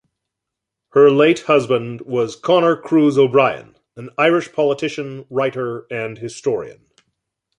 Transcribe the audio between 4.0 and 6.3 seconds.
Irish politician, writer and